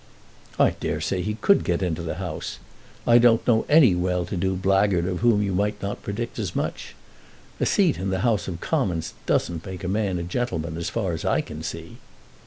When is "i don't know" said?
3.05-3.67